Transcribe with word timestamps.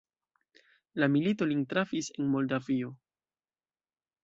La 1.03 1.09
milito 1.15 1.47
lin 1.51 1.61
trafis 1.75 2.09
en 2.17 2.33
Moldavio. 2.37 2.91